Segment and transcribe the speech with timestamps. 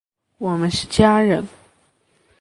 [0.39, 1.47] 我们是家人！